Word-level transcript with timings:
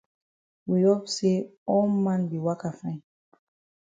We 0.65 0.81
hope 0.81 1.07
say 1.09 1.51
all 1.67 1.87
man 2.05 2.21
be 2.31 2.39
waka 2.39 2.71
fine. 2.79 3.03